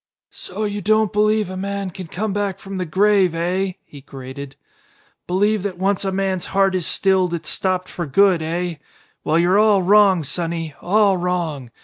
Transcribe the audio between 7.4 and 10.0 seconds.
stopped for good, eh? Well, you're all